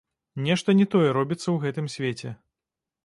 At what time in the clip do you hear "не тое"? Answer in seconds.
0.79-1.11